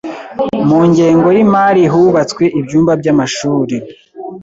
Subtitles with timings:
[0.69, 3.75] Mungengo y’imari hubatswe ibyumba by’amashuri